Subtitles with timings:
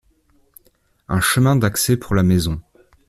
[1.09, 2.59] un chemin d'accès pour la maison